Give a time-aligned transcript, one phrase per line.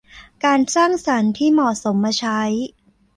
[0.45, 2.41] การสร้างสรรค์ที่เหมาะสมมาใช้